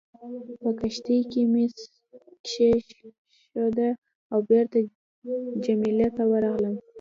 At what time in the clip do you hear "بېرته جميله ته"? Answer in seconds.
4.49-6.23